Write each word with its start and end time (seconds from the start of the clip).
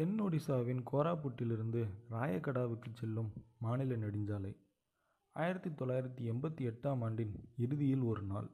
தென் 0.00 0.22
ஒடிசாவின் 0.22 0.84
கோராபுட்டிலிருந்து 0.92 1.86
ராயகடாவுக்கு 2.10 2.88
செல்லும் 2.92 3.32
மாநில 3.58 3.96
நெடுஞ்சாலை. 3.96 4.56
ஆயிரத்தி 5.32 5.70
தொள்ளாயிரத்தி 5.70 6.34
எண்பத்தி 6.34 6.60
எட்டாம் 6.60 7.02
ஆண்டின் 7.02 7.48
இறுதியில் 7.56 8.00
ஒரு 8.00 8.22
நாள் 8.22 8.50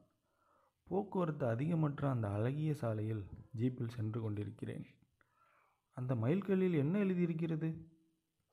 போக்குவரத்து 0.85 1.47
அதிகமற்ற 1.47 2.11
அந்த 2.11 2.31
அழகிய 2.31 2.75
சாலையில் 2.75 3.25
ஜீப்பில் 3.57 3.89
சென்று 3.89 4.21
கொண்டிருக்கிறேன். 4.21 4.87
அந்த 5.93 6.15
மைல்கல்லில் 6.15 6.75
என்ன 6.75 6.99
எழுதியிருக்கிறது? 6.99 7.89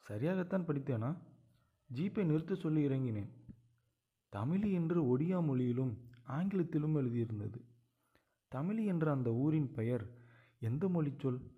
சரியாகத்தான் 0.09 0.65
படித்தேனா? 0.65 1.17
ஜீப்பை 1.95 2.23
நிறுத்த 2.23 2.55
சொல்லி 2.55 2.87
இறங்கினேன். 2.87 3.29
தமிழி 4.35 4.71
என்று 4.71 5.17
ஒடியா 5.17 5.43
மொழியிலும் 5.43 5.97
ஆங்கிலத்திலும் 6.23 6.95
எழுதியிருந்தது. 6.95 7.61
தமிழி 8.55 8.85
என்ற 8.85 9.11
அந்த 9.11 9.33
ஊரின் 9.33 9.71
பெயர் 9.71 10.09
எந்த 10.59 10.87
மொழிச்சொல் 10.87 11.52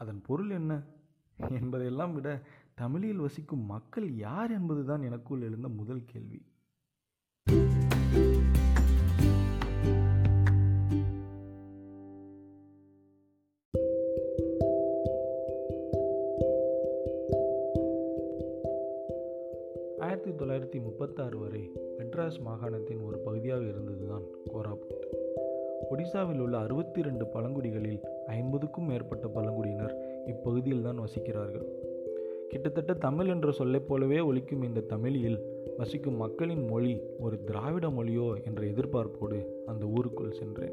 அதன் 0.00 0.22
பொருள் 0.26 0.50
என்ன? 0.50 0.82
என்பதையெல்லாம் 1.50 2.14
விட 2.14 2.40
தமிழில் 2.74 3.16
வசிக்கும் 3.16 3.66
மக்கள் 3.66 4.16
யார் 4.16 4.50
என்பதுதான் 4.50 5.02
எனக்குள் 5.02 5.40
எழுந்த 5.40 5.68
முதல் 5.68 6.04
கேள்வி. 6.04 6.42
ஆயிரத்தி 19.98 20.30
தொள்ளாயிரத்தி 20.30 20.82
முப்பத்தாறு 20.82 21.38
வரை 21.38 21.70
மெட்ராஸ் 21.98 22.40
மாகாணத்தின் 22.44 23.02
ஒரு 23.02 23.18
பகுதியாக 23.18 23.64
இருந்ததுதான் 23.64 24.22
கோராபுட். 24.52 24.98
ஒடிசாவில் 25.90 26.38
உள்ள 26.38 26.58
அறுபத்தி 26.58 27.02
ரெண்டு 27.02 27.26
பழங்குடிகளில் 27.26 28.00
ஐம்பதுக்கும் 28.30 28.86
மேற்பட்ட 28.86 29.28
பழங்குடியினர் 29.28 30.24
இப்பகுதியில் 30.26 30.82
தான் 30.82 31.00
வசிக்கிறார்கள். 31.00 31.66
கிட்டத்தட்ட 32.48 32.94
தமிழ் 32.94 33.26
என்ற 33.26 33.50
சொல்லைப் 33.50 33.88
போலவே 33.88 34.18
ஒழிக்கும் 34.18 34.64
இந்த 34.64 34.80
தமிழில் 34.80 35.38
வசிக்கும் 35.76 36.16
மக்களின் 36.16 36.64
மொழி 36.68 37.00
ஒரு 37.18 37.44
திராவிட 37.44 37.88
மொழியோ 37.88 38.44
என்ற 38.44 38.62
எதிர்பார்ப்போடு 38.62 39.46
அந்த 39.66 39.86
ஊருக்குள் 39.86 40.30
சென்றேன். 40.30 40.72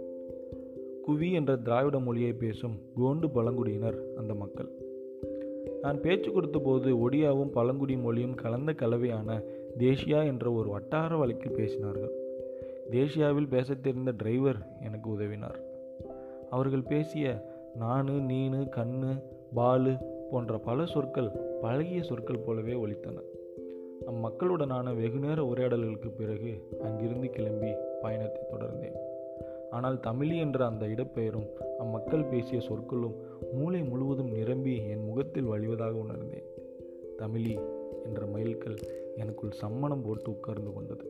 குவி 1.08 1.32
என்ற 1.32 1.56
திராவிட 1.56 2.00
மொழியை 2.00 2.34
பேசும் 2.34 2.80
கோண்டு 3.00 3.32
பழங்குடியினர் 3.32 3.98
அந்த 4.18 4.34
மக்கள். 4.34 4.70
நான் 5.82 6.02
பேச்சு 6.02 6.32
கொடுத்தபோது 6.32 7.10
ஒடியாவும் 7.10 7.52
பழங்குடி 7.52 7.98
மொழியும் 7.98 8.36
கலந்த 8.36 8.74
கலவையான 8.74 9.42
தேசியா 9.78 10.26
என்ற 10.26 10.52
ஒரு 10.52 10.70
வட்டார 10.70 11.16
வழக்கில் 11.16 11.56
பேசினார்கள். 11.56 12.12
தேசியாவில் 12.90 13.48
பேசத் 13.48 13.84
தெரிந்த 13.84 14.14
டிரைவர் 14.18 14.68
எனக்கு 14.84 15.10
உதவினார். 15.10 15.67
அவர்கள் 16.50 16.82
பேசிய 16.82 17.56
நானு 17.76 18.12
நீனு 18.12 18.62
கண்ணு 18.76 19.24
பாலு 19.54 19.98
போன்ற 20.32 20.58
பல 20.58 20.86
சொற்கள் 20.86 21.30
பழகிய 21.62 22.04
சொற்கள் 22.04 22.40
போலவே 22.40 22.74
ஒலித்தன. 22.74 23.22
அம்மக்களுடனான 24.08 24.96
வெகுநேர 24.96 25.46
உரையாடல்களுக்கு 25.46 26.10
பிறகு 26.10 26.78
அங்கிருந்து 26.82 27.30
கிளம்பி 27.30 27.72
பயணத்தை 28.02 28.44
தொடர்ந்தேன். 28.52 28.98
ஆனால் 29.70 29.98
தமிழி 29.98 30.38
என்ற 30.38 30.66
அந்த 30.66 30.86
இடப்பெயரும் 30.86 31.48
அம்மக்கள் 31.80 32.26
பேசிய 32.26 32.60
சொற்களும் 32.60 33.16
மூளை 33.54 33.84
முழுவதும் 33.84 34.32
நிரம்பி 34.32 34.88
என் 34.88 35.04
முகத்தில் 35.04 35.44
வழிவதாக 35.44 35.92
உணர்ந்தேன். 35.92 36.48
தமிழி 37.18 37.60
என்ற 38.04 38.26
மயில்கள் 38.26 38.78
எனக்குள் 39.16 39.58
சம்மணம் 39.62 40.04
போட்டு 40.04 40.32
உட்கார்ந்து 40.32 40.74
கொண்டது. 40.74 41.06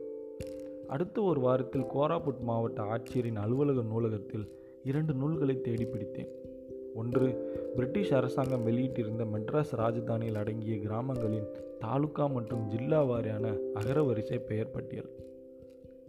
அடுத்த 0.88 1.20
ஒரு 1.20 1.40
வாரத்தில் 1.40 1.90
கோராபுட் 1.94 2.40
மாவட்ட 2.40 2.82
ஆட்சியரின் 2.82 3.36
அலுவலக 3.36 3.82
நூலகத்தில் 3.82 4.56
இரண்டு 4.88 5.14
நூல்களை 5.14 5.60
தேடி 5.60 5.84
பிடித்தேன். 5.84 6.30
ஒன்று 6.94 7.26
பிரிட்டிஷ் 7.74 8.14
அரசாங்கம் 8.14 8.66
வெளியிட்டிருந்த 8.66 9.24
மெட்ராஸ் 9.32 9.72
ராஜதானியில் 9.76 10.34
அடங்கிய 10.34 10.78
கிராமங்களின் 10.78 11.46
தாலுகா 11.78 12.26
மற்றும் 12.26 12.68
ஜில்லா 12.68 13.00
வாரியான 13.04 13.56
அகரவரிசை 13.74 14.38
பெயர் 14.38 14.70
பட்டியல் 14.70 15.10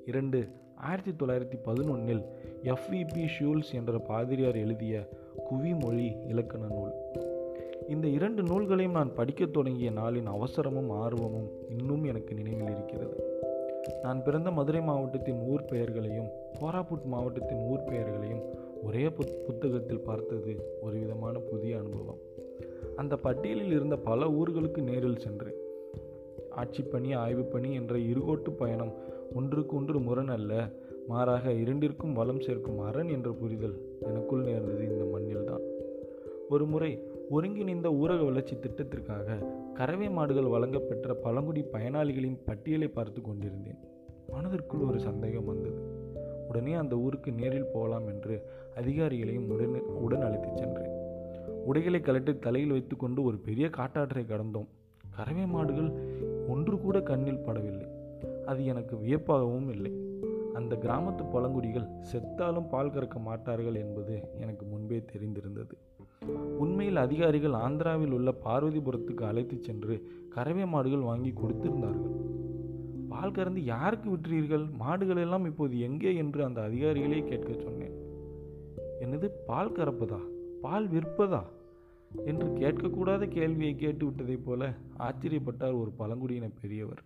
இரண்டு 0.06 0.48
ஆயிரத்தி 0.76 1.12
தொள்ளாயிரத்தி 1.12 1.60
பதினொன்னில் 1.66 2.24
எஃப்விபி 2.64 3.28
ஷூல்ஸ் 3.40 3.74
என்ற 3.74 3.98
பாதிரியார் 3.98 4.56
எழுதிய 4.56 5.10
குவிமொழி 5.50 6.28
இலக்கண 6.28 6.66
நூல். 6.66 6.94
இந்த 7.88 8.08
இரண்டு 8.08 8.44
நூல்களையும் 8.44 8.94
நான் 8.94 9.14
படிக்கத் 9.14 9.54
தொடங்கிய 9.54 9.92
நாளின் 9.92 10.30
அவசரமும் 10.30 10.90
ஆர்வமும் 10.90 11.50
இன்னும் 11.70 12.04
எனக்கு 12.04 12.36
நினைவில் 12.36 12.72
இருக்கிறது. 12.72 13.18
நான் 14.02 14.24
பிறந்த 14.24 14.52
மதுரை 14.52 14.82
மாவட்டத்தின் 14.82 15.40
ஊர் 15.42 15.66
பெயர்களையும் 15.66 16.30
கோராபுட் 16.60 17.04
மாவட்டத்தின் 17.04 17.62
ஊர் 17.68 17.84
பெயர்களையும் 17.84 18.68
ஒரே 18.84 19.08
புத் 19.08 19.44
புத்தகத்தில் 19.46 20.04
பார்த்தது 20.04 20.78
ஒரு 20.82 21.00
விதமான 21.00 21.40
புதிய 21.40 21.78
அனுபவம். 21.78 22.18
அந்த 22.96 23.16
பட்டியலில் 23.16 23.72
இருந்த 23.72 23.98
பல 23.98 24.26
ஊர்களுக்கு 24.26 24.82
நேரில் 24.82 25.18
சென்றேன். 25.18 25.56
ஆட்சிப்பணி 26.58 27.18
ஆய்வுப்பணி 27.18 27.74
என்ற 27.74 28.00
இருகோட்டு 28.00 28.52
பயணம் 28.52 28.94
ஒன்றுக்கு 29.36 29.76
ஒன்று 29.76 30.00
முரண் 30.00 30.28
அல்ல 30.28 30.70
மாறாக 31.08 31.52
இரண்டிற்கும் 31.52 32.14
வளம் 32.14 32.42
சேர்க்கும் 32.42 32.80
அரண் 32.80 33.08
என்ற 33.08 33.32
புரிதல் 33.32 33.98
எனக்குள் 34.02 34.44
நேர்ந்தது 34.44 34.88
இந்த 34.88 35.04
மண்ணில்தான். 35.04 35.62
ஒரு 36.50 36.66
முறை 36.66 37.04
ஒருங்கிணைந்த 37.30 37.90
ஊரக 37.90 38.24
வளர்ச்சி 38.26 38.56
திட்டத்திற்காக 38.56 39.46
கறவை 39.74 40.10
மாடுகள் 40.10 40.44
வழங்கப்பெற்ற 40.44 41.14
பழங்குடி 41.14 41.62
பயனாளிகளின் 41.62 42.38
பட்டியலை 42.46 42.88
பார்த்து 42.88 43.22
கொண்டிருந்தேன். 43.22 43.78
மனதிற்குள் 44.30 44.80
ஒரு 44.80 45.00
சந்தேகம் 45.00 45.46
வந்தது. 45.46 45.89
உடனே 46.50 46.74
அந்த 46.74 46.96
ஊருக்கு 46.96 47.32
நேரில் 47.32 47.72
போகலாம் 47.74 48.08
என்று 48.08 48.42
அதிகாரிகளையும் 48.76 49.50
உடன் 49.50 49.82
உடன் 49.82 50.22
அழைத்துச் 50.22 50.58
சென்றேன். 50.58 50.92
உடைகளை 51.66 52.00
கலட்டி 52.00 52.40
தலையில் 52.40 52.72
வைத்துக்கொண்டு 52.72 53.24
ஒரு 53.24 53.38
பெரிய 53.38 53.70
காட்டாற்றை 53.70 54.24
கடந்தோம். 54.24 54.68
கறவை 55.16 55.46
மாடுகள் 55.46 55.92
ஒன்று 56.48 56.82
கூட 56.82 57.02
கண்ணில் 57.02 57.46
படவில்லை. 57.46 57.88
அது 58.46 58.66
எனக்கு 58.66 58.96
வியப்பாகவும் 58.96 59.70
இல்லை. 59.70 59.92
அந்த 60.54 60.76
கிராமத்து 60.76 61.32
பழங்குடிகள் 61.32 61.88
செத்தாலும் 62.12 62.70
பால் 62.70 62.90
கறக்க 62.90 63.20
மாட்டார்கள் 63.20 63.76
என்பது 63.76 64.22
எனக்கு 64.40 64.66
முன்பே 64.66 65.06
தெரிந்திருந்தது. 65.14 65.72
உண்மையில் 66.58 66.96
அதிகாரிகள் 66.96 67.52
ஆந்திராவில் 67.52 68.12
உள்ள 68.12 68.34
பார்வதிபுரத்துக்கு 68.46 69.24
அழைத்து 69.24 69.58
சென்று 69.62 70.04
கறவை 70.30 70.66
மாடுகள் 70.66 71.00
வாங்கி 71.00 71.34
கொடுத்திருந்தார்கள். 71.34 72.48
பால் 73.10 73.32
கறந்து 73.32 73.64
யாருக்கு 73.64 74.10
விற்றீர்கள்? 74.10 74.72
மாடுகள் 74.72 75.18
எல்லாம் 75.18 75.46
இப்போது 75.46 75.80
எங்கே 75.80 76.16
என்று 76.16 76.44
அந்த 76.44 76.62
அதிகாரிகளே 76.62 77.24
கேட்க 77.24 77.54
சொன்னேன். 77.54 77.96
என்னது 79.00 79.30
பால் 79.48 79.72
கறப்பதா? 79.72 80.20
பால் 80.62 80.88
விற்பதா? 80.90 81.42
என்று 82.26 82.48
கேட்கக்கூடாத 82.48 83.28
கேள்வியை 83.28 83.76
கேட்டு 83.76 84.06
விட்டதைப் 84.06 84.46
போல 84.46 84.74
ஆச்சரியப்பட்டார் 85.00 85.80
ஒரு 85.80 85.92
பழங்குடியின 85.98 86.50
பெரியவர். 86.62 87.02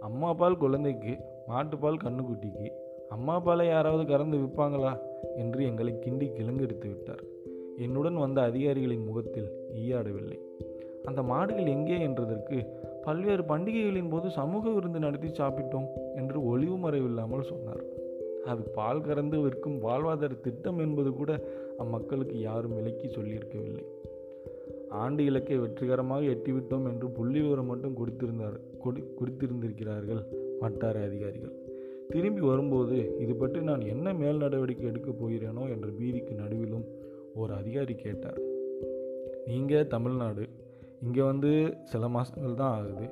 அம்மா 0.00 0.34
பால் 0.34 0.56
குழந்தைக்கு 0.56 1.18
மாட்டுப்பால் 1.48 2.02
கண்ணுக்குட்டிக்கு 2.04 2.70
அம்மா 3.08 3.40
பாலை 3.40 3.66
யாராவது 3.66 4.04
கறந்து 4.06 4.36
விற்பாங்களா? 4.36 4.98
என்று 5.36 5.64
எங்களை 5.64 5.92
கிண்டி 5.92 6.26
கிளங்கெடுத்து 6.30 6.88
விட்டார். 6.88 7.22
என்னுடன் 7.76 8.14
வந்த 8.14 8.42
அதிகாரிகளின் 8.42 9.04
முகத்தில் 9.04 9.50
ஈயாடவில்லை. 9.74 10.38
அந்த 11.04 11.22
மாடுகள் 11.22 11.66
எங்கே 11.66 11.98
என்றதற்கு 12.06 12.58
பல்வேறு 13.04 13.42
பண்டிகைகளின் 13.42 14.10
போது 14.10 14.30
சமூக 14.30 14.70
விருந்து 14.70 14.98
நடத்தி 14.98 15.28
சாப்பிட்டோம் 15.28 15.88
என்று 16.16 16.38
ஒளிவு 16.44 16.76
மறைவில்லாமல் 16.76 17.48
சொன்னார். 17.50 17.82
அது 18.44 18.62
பால் 18.76 19.00
கறந்து 19.00 19.38
விற்கும் 19.40 19.78
வாழ்வாதார 19.82 20.40
திட்டம் 20.40 20.78
என்பது 20.78 21.10
கூட 21.12 21.30
அம்மக்களுக்கு 21.78 22.36
யாரும் 22.40 22.74
விலக்கி 22.74 23.08
சொல்லியிருக்கவில்லை. 23.08 23.84
ஆண்டு 24.88 25.24
இலக்கை 25.24 25.58
வெற்றிகரமாக 25.58 26.22
எட்டிவிட்டோம் 26.24 26.86
என்று 26.90 27.08
புள்ளி 27.10 27.40
விவரம் 27.40 27.66
மட்டும் 27.66 27.96
கொடுத்திருந்தார் 27.96 28.56
கொடு 28.78 29.00
கொடுத்திருந்திருக்கிறார்கள் 29.18 30.22
வட்டார 30.60 31.00
அதிகாரிகள். 31.00 31.54
திரும்பி 32.08 32.40
வரும்போது 32.40 32.96
இது 33.18 33.34
பற்றி 33.34 33.60
நான் 33.60 33.80
என்ன 33.80 34.14
மேல் 34.14 34.36
நடவடிக்கை 34.36 34.86
எடுக்கப் 34.86 35.20
போகிறேனோ 35.20 35.64
என்ற 35.74 35.88
பீதிக்கு 35.98 36.34
நடுவிலும் 36.42 36.86
ஒரு 37.34 37.52
அதிகாரி 37.52 37.94
கேட்டார். 37.94 38.40
நீங்கள் 39.46 39.86
தமிழ்நாடு 39.86 40.44
இங்கே 41.02 41.22
வந்து 41.22 41.76
சில 41.84 42.08
மாதங்கள் 42.08 42.54
தான் 42.54 42.78
ஆகுது. 42.78 43.10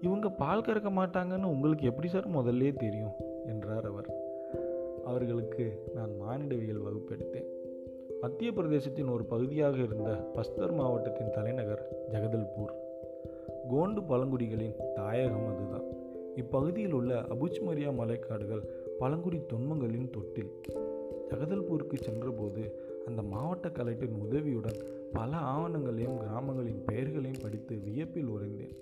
இவங்க 0.00 0.28
பால் 0.28 0.60
கறக்க 0.60 0.90
மாட்டாங்கன்னு 0.90 1.44
உங்களுக்கு 1.44 1.84
எப்படி 1.84 2.08
சார் 2.08 2.28
முதல்லே 2.28 2.72
தெரியும்? 2.72 3.12
என்றார் 3.46 3.86
அவர். 3.86 4.14
அவர்களுக்கு 5.04 5.90
நான் 5.94 6.10
மானிடவியல் 6.20 6.82
வகுப்பெடுத்தேன் 6.82 7.44
மத்திய 8.20 8.52
பிரதேசத்தின் 8.52 9.12
ஒரு 9.12 9.24
பகுதியாக 9.24 9.76
இருந்த 9.76 10.30
பஸ்தர் 10.34 10.74
மாவட்டத்தின் 10.74 11.30
தலைநகர் 11.30 12.06
ஜெகதல்பூர். 12.10 12.72
கோண்டு 13.70 14.06
பழங்குடிகளின் 14.06 14.74
தாயகம் 14.94 15.46
அதுதான். 15.46 15.84
இப்பகுதியில் 16.36 16.92
உள்ள 16.92 17.20
அபுச்மரியா 17.20 17.94
மலைக்காடுகள் 17.94 18.62
பழங்குடி 18.98 19.42
தொன்மங்களின் 19.52 20.10
தொட்டில். 20.10 20.52
ஜெகதல்பூருக்கு 21.28 21.94
சென்றபோது 21.94 22.90
அந்த 23.06 23.22
மாவட்ட 23.22 23.68
கலெக்டரின் 23.68 24.20
உதவியுடன் 24.20 24.76
பல 25.12 25.36
ஆவணங்களையும் 25.36 26.16
கிராமங்களின் 26.16 26.84
பெயர்களையும் 26.84 27.42
படித்து 27.42 27.76
வியப்பில் 27.76 28.28
உறைந்தேன். 28.28 28.76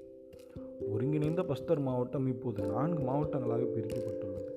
ஒருங்கிணைந்த 0.93 1.43
பஸ்தர் 1.43 1.81
மாவட்டம் 1.81 2.27
இப்போது 2.27 2.67
நான்கு 2.67 3.03
மாவட்டங்களாக 3.03 3.63
பிரிக்கப்பட்டுள்ளது. 3.63 4.51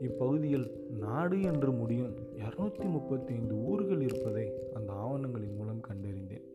இப்பகுதியில் 0.00 0.88
நாடு 0.98 1.42
என்று 1.42 1.72
முடியும் 1.72 2.14
இரநூத்தி 2.14 2.90
முப்பத்தி 2.90 3.34
ஐந்து 3.34 3.54
ஊர்கள் 3.54 4.00
இருப்பதை 4.00 4.52
அந்த 4.74 4.92
ஆவணங்களின் 4.92 5.56
மூலம் 5.56 5.80
கண்டறிந்தேன். 5.88 6.50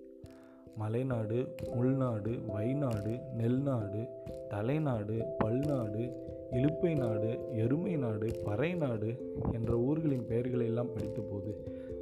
மலைநாடு 0.79 1.47
உள்நாடு 1.75 2.31
வைநாடு 2.31 3.19
நெல்நாடு 3.33 4.07
தலைநாடு 4.49 5.23
பல்நாடு 5.37 6.25
இழுப்பை 6.51 6.95
நாடு 6.95 7.39
எருமை 7.53 7.95
நாடு 7.95 8.31
பறை 8.43 8.73
நாடு 8.73 9.37
என்ற 9.51 9.77
ஊர்களின் 9.77 10.25
பெயர்களை 10.25 10.65
எல்லாம் 10.65 10.93
படித்தபோது 10.93 11.51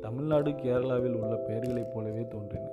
தமிழ்நாடு 0.06 0.52
கேரளாவில் 0.52 1.14
உள்ள 1.14 1.36
பெயர்களைப் 1.36 1.94
போலவே 1.94 2.28
தோன்றின. 2.28 2.68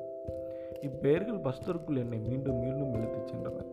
இப்பெயர்கள் 0.80 1.40
பஸ்தருக்குள் 1.40 1.96
என்னை 1.96 2.18
மீண்டும் 2.18 2.56
மீண்டும் 2.56 2.94
இழுத்துச் 2.94 3.32
சென்றன. 3.32 3.64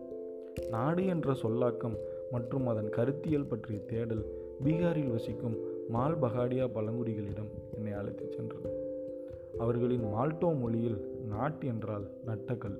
நாடு 0.68 1.06
என்ற 1.06 1.34
சொல்லாக்கம் 1.34 1.96
மற்றும் 2.30 2.66
அதன் 2.66 2.88
கருத்தியல் 2.88 3.46
பற்றிய 3.46 3.80
தேடல் 3.86 4.24
பீகாரில் 4.64 5.10
வசிக்கும் 5.10 5.56
மால் 5.88 6.18
பகாடியா 6.18 6.68
பழங்குடிகளிடம் 6.68 7.50
என்னை 7.74 7.92
அழைத்துச் 7.92 8.32
சென்றது 8.32 8.72
அவர்களின் 9.58 10.04
மால்டோ 10.04 10.58
மொழியில் 10.58 11.24
நாட் 11.28 11.62
என்றால் 11.62 12.10
நட்டக்கல் 12.26 12.78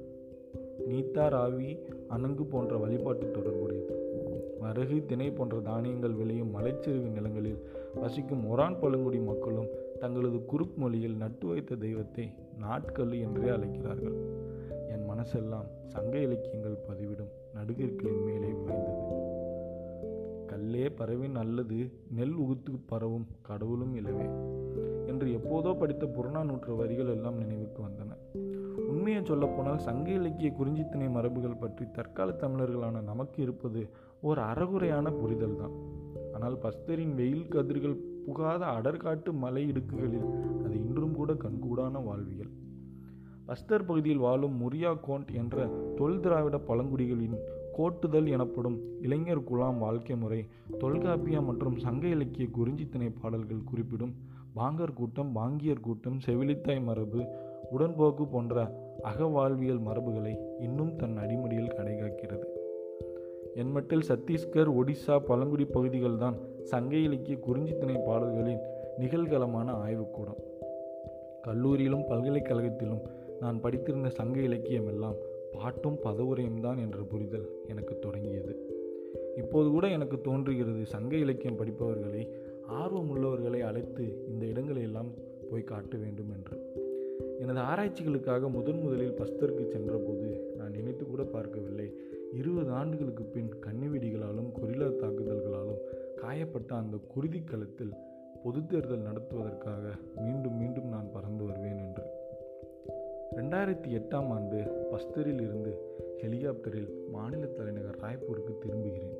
நீத்தா 0.88 1.26
ராவி 1.28 1.78
அணங்கு 2.08 2.44
போன்ற 2.44 2.76
வழிபாட்டு 2.76 3.30
தொடர்புடையது. 3.30 3.94
வரகு 4.60 5.04
திணை 5.06 5.30
போன்ற 5.30 5.60
தானியங்கள் 5.60 6.12
விளையும் 6.12 6.54
மலைச்சரிவு 6.54 7.10
நிலங்களில் 7.10 7.68
வசிக்கும் 7.94 8.56
ஒரான் 8.56 8.78
பழங்குடி 8.78 9.18
மக்களும் 9.18 9.68
தங்களது 10.00 10.38
குறுக் 10.52 10.76
மொழியில் 10.76 11.16
நட்டு 11.16 11.46
வைத்த 11.46 11.74
தெய்வத்தை 11.74 12.24
நாட்கல் 12.58 13.12
என்றே 13.20 13.48
அழைக்கிறார்கள். 13.48 14.16
என் 14.88 15.04
மனசெல்லாம் 15.10 15.68
சங்க 15.86 16.18
இலக்கியங்கள் 16.18 16.82
பதிவிடும் 16.88 17.32
நடுகிற்களின் 17.54 18.24
மேலே 18.24 18.50
பாய்ந்தது 18.64 19.08
கல்லே 20.48 20.86
பறவின் 20.94 21.36
அல்லது 21.36 21.78
நெல் 22.10 22.36
உகுத்து 22.36 22.72
பரவும் 22.86 23.26
கடவுளும் 23.42 23.94
இலவே 23.96 24.28
என்று 25.06 25.28
எப்போதோ 25.32 25.78
படித்த 25.78 26.06
புறநானூற்று 26.06 26.76
வரிகள் 26.76 27.06
எல்லாம் 27.06 27.36
நினைவுக்கு 27.36 27.82
வந்தன. 27.82 28.16
உண்மையை 28.88 29.24
சொல்லப்போனால் 29.24 29.78
சங்க 29.78 30.10
இலக்கிய 30.10 30.50
குறிஞ்சித்திணை 30.58 31.08
மரபுகள் 31.10 31.60
பற்றி 31.60 31.84
தற்கால 31.90 32.30
தமிழர்களான 32.32 33.02
நமக்கு 33.02 33.42
இருப்பது 33.42 33.82
ஒரு 34.22 34.40
அறகுறையான 34.40 35.12
புரிதல் 35.12 35.56
தான் 35.56 35.74
ஆனால் 36.32 36.56
பஸ்தரின் 36.56 37.14
வெயில் 37.14 37.48
கதிர்கள் 37.48 37.96
புகாத 38.30 38.64
அடர்காட்டு 38.66 39.32
மலை 39.32 39.72
இடுக்குகளில் 39.72 40.28
அது 40.64 40.74
இன்றும் 40.74 41.14
கூட 41.14 41.32
கண்கூடான 41.32 42.04
வாழ்வியல். 42.04 42.50
பஸ்தர் 43.46 43.86
பகுதியில் 43.86 44.18
வாழும் 44.18 44.56
முரியா 44.60 44.96
கோண்ட் 45.08 45.32
என்ற 45.34 45.66
தொல் 45.96 46.20
திராவிட 46.20 46.58
பழங்குடிகளின் 46.58 47.36
கோட்டுதல் 47.78 48.28
எனப்படும் 48.28 48.76
இளைஞர் 49.02 49.44
குலாம் 49.44 49.78
வாழ்க்கை 49.78 50.16
முறை 50.16 50.46
தொல்காப்பியம் 50.78 51.44
மற்றும் 51.44 51.78
சங்க 51.78 52.06
இலக்கிய 52.06 52.46
குறிஞ்சித்திணை 52.58 53.12
பாடல்கள் 53.22 53.64
குறிப்பிடும் 53.64 54.14
பாங்கர் 54.54 54.92
கூட்டம் 54.92 55.32
பாங்கியர் 55.32 55.80
கூட்டம் 55.80 56.18
செவிலித்தாய் 56.26 56.84
மரபு 56.84 57.24
உடன்போக்கு 57.78 58.26
போன்ற 58.30 58.76
அகவாழ்வியல் 59.04 59.82
மரபுகளை 59.82 60.38
இன்னும் 60.60 60.96
தன் 60.96 61.16
அடிமடியில் 61.16 61.76
கடைகாக்கிறது. 61.76 62.46
என்மட்டில் 63.54 64.08
சத்தீஸ்கர் 64.08 64.72
ஒடிசா 64.72 65.18
பழங்குடி 65.18 65.64
பகுதிகள்தான் 65.64 66.36
சங்க 66.62 66.96
இலக்கிய 66.96 67.36
குறிஞ்சித்திணை 67.36 67.98
பாடல்களின் 68.06 68.58
நிகழ்களமான 68.98 69.70
ஆய்வுக்கூடம். 69.70 70.36
கல்லூரியிலும் 71.42 72.06
பல்கலைக்கழகத்திலும் 72.08 73.00
நான் 73.40 73.60
படித்திருந்த 73.60 74.08
சங்க 74.08 74.40
இலக்கியம் 74.40 74.86
எல்லாம் 74.86 75.14
பாட்டும் 75.52 75.98
பதவுரையும் 76.04 76.60
தான் 76.60 76.78
என்ற 76.78 76.98
புரிதல் 76.98 77.48
எனக்கு 77.66 77.98
தொடங்கியது. 77.98 78.68
இப்போது 79.36 79.70
கூட 79.70 79.88
எனக்கு 79.88 80.20
தோன்றுகிறது 80.20 80.86
சங்க 80.86 81.16
இலக்கியம் 81.16 81.58
படிப்பவர்களை 81.58 82.28
ஆர்வமுள்ளவர்களை 82.68 83.60
அழைத்து 83.60 84.26
இந்த 84.28 84.46
இடங்களையெல்லாம் 84.46 85.10
போய் 85.50 85.64
காட்ட 85.64 85.96
வேண்டும் 85.96 86.30
என்று. 86.30 86.68
எனது 87.38 87.60
ஆராய்ச்சிகளுக்காக 87.60 88.50
முதன் 88.50 88.80
முதலில் 88.80 89.12
பஸ்தருக்கு 89.12 89.66
சென்றபோது 89.66 90.54
நான் 90.56 90.70
நினைத்து 90.70 91.06
கூட 91.06 91.22
பார்க்கவில்லை. 91.22 91.94
இருபது 92.32 92.70
ஆண்டுகளுக்கு 92.70 93.24
பின் 93.24 93.54
கன்னிவெடிகளாலும் 93.66 94.52
கொரில்லா 94.60 94.86
தாக்குதல்களாலும் 94.86 95.99
காயப்பட்ட 96.20 96.74
அந்த 96.74 96.96
குருதி 97.08 97.42
களத்தில் 97.44 97.92
பொது 98.44 98.66
தேர்தல் 98.66 99.02
நடத்துவதற்காக 99.02 99.98
மீண்டும் 100.16 100.56
மீண்டும் 100.56 100.88
நான் 100.88 101.12
பறந்து 101.12 101.44
வருவேன் 101.44 101.78
என்று. 101.78 102.02
ரெண்டாயிரத்தி 103.36 103.88
எட்டாம் 103.88 104.28
ஆண்டு 104.28 104.88
பஸ்தரில் 104.92 105.40
இருந்து 105.40 105.72
ஹெலிகாப்டரில் 106.22 106.88
மாநில 107.10 107.46
தலைநகர் 107.46 107.96
ராய்ப்பூருக்கு 107.96 108.58
திரும்புகிறேன். 108.58 109.16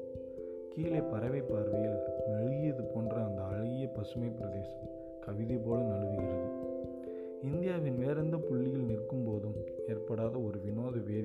கீழே 0.69 1.01
பறவை 1.01 1.41
பார்வையில் 1.41 1.99
மெழுகியது 2.29 2.85
போன்ற 2.95 3.25
அந்த 3.25 3.43
அழகிய 3.43 3.89
பசுமை 3.89 4.29
பிரதேசம் 4.29 4.89
கவிதை 5.21 5.57
போல 5.57 5.83
நழுவுகிறது. 5.83 6.69
இந்தியாவின் 7.43 7.99
வேறெந்த 7.99 8.37
புள்ளியில் 8.37 8.85
நிற்கும் 8.85 9.25
போதும் 9.25 9.55
ஏற்படாத 9.89 10.39
ஒரு 10.39 10.61
வினோத 10.61 10.99
வே 10.99 11.20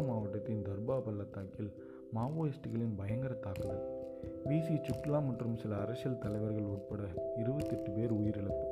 சுக்மா 0.00 0.06
மாவட்டத்தின் 0.06 0.62
தர்பா 0.62 1.00
பள்ளத்தாக்கில் 1.00 1.72
மாவோயிஸ்டுகளின் 2.14 2.96
பயங்கர 2.96 3.34
தாக்குதல். 3.34 3.88
விசி 4.44 4.74
சுக்லா 4.74 5.24
மற்றும் 5.24 5.56
சில 5.56 5.76
அரசியல் 5.76 6.18
தலைவர்கள் 6.18 6.62
உட்பட 6.62 7.02
இருபத்தெட்டு 7.36 7.90
பேர் 7.90 8.12
உயிரிழப்பு. 8.12 8.64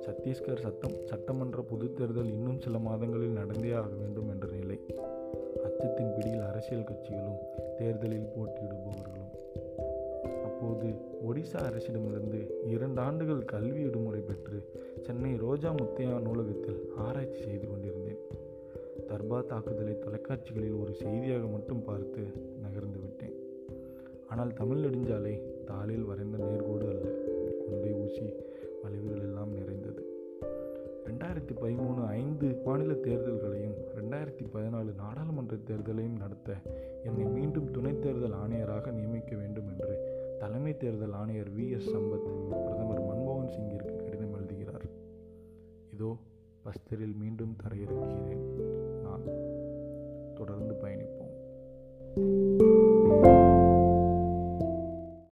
சத்தீஸ்கர் 0.00 0.60
சட்டம் 0.60 1.06
சட்டமன்ற 1.06 1.62
பொதுத் 1.62 1.96
தேர்தல் 1.96 2.30
இன்னும் 2.30 2.60
சில 2.60 2.78
மாதங்களில் 2.78 3.28
நடந்தே 3.28 3.72
ஆக 3.72 3.94
வேண்டும் 3.94 4.28
என்ற 4.28 4.48
நிலை. 4.48 4.80
அச்சத்தின் 5.64 6.14
பிடியில் 6.14 6.40
அரசியல் 6.40 6.84
கட்சிகளும் 6.84 7.38
தேர்தலில் 7.78 8.28
போட்டியிடுபவர்களும். 8.36 9.32
அப்போது 10.44 10.86
ஒடிசா 11.28 11.58
அரசிடமிருந்து 11.58 12.50
இரண்டு 12.66 13.00
ஆண்டுகள் 13.00 13.44
கல்வி 13.44 13.82
விடுமுறை 13.82 14.20
பெற்று 14.20 14.70
சென்னை 15.02 15.36
ரோஜா 15.36 15.72
முத்தையா 15.72 16.20
நூலகத்தில் 16.20 16.90
ஆராய்ச்சி 16.96 17.42
செய்து 17.42 17.68
கொண்டிருந்தேன். 17.68 18.07
தர்பா 19.08 19.46
தாக்குதலை 19.46 19.98
தொலைக்காட்சிகளில் 19.98 20.80
ஒரு 20.80 20.94
செய்தியாக 20.94 21.46
மட்டும் 21.46 21.84
பார்த்து 21.84 22.22
நகர்ந்து 22.60 23.00
விட்டேன். 23.00 23.34
ஆனால் 24.28 24.52
தமிழ் 24.52 24.84
நெடுஞ்சாலை 24.84 25.40
தாளில் 25.66 26.04
வரைந்த 26.04 26.38
நேர்கோடு 26.38 26.88
அல்ல. 26.88 27.08
கொண்டை 27.68 27.92
ஊசி 27.92 28.32
வளைவுகள் 28.82 29.20
எல்லாம் 29.20 29.52
நிறைந்தது. 29.52 30.02
ரெண்டாயிரத்தி 31.04 31.54
பதிமூணு 31.60 32.06
ஐந்து 32.06 32.56
மாநில 32.64 32.92
தேர்தல்களையும் 32.92 33.76
ரெண்டாயிரத்தி 33.96 34.46
பதினாலு 34.54 34.94
நாடாளுமன்ற 34.94 35.56
தேர்தலையும் 35.56 36.18
நடத்த 36.18 36.54
என்னை 37.04 37.24
மீண்டும் 37.24 37.70
துணைத் 37.70 38.02
தேர்தல் 38.02 38.32
ஆணையராக 38.32 38.92
நியமிக்க 38.92 39.36
வேண்டும் 39.36 39.68
என்று 39.68 39.98
தலைமை 40.38 40.76
தேர்தல் 40.76 41.12
ஆணையர் 41.12 41.56
வி. 41.56 41.70
எஸ். 41.70 41.90
சம்பத் 41.90 42.56
பிரதமர் 42.64 43.02
மன்மோகன் 43.02 43.52
சிங்கிற்கு 43.52 43.96
கடிதம் 43.96 44.34
எழுதுகிறார். 44.34 44.84
இதோ 45.92 46.16
பஸ்தரில் 46.64 47.16
மீண்டும் 47.16 47.56
தரையிறக்கிறேன். 47.62 48.77
தொடர்ந்து 50.34 50.74
பயணிப்போம். 50.74 52.57